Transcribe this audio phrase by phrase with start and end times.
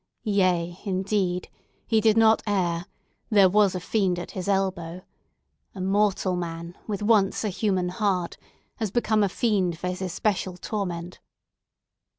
[0.23, 1.47] Yea, indeed,
[1.85, 2.87] he did not err,
[3.29, 5.03] there was a fiend at his elbow!
[5.75, 8.35] A mortal man, with once a human heart,
[8.77, 11.19] has become a fiend for his especial torment."